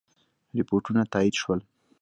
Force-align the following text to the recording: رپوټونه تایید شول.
رپوټونه 0.57 1.01
تایید 1.13 1.35
شول. 1.41 1.59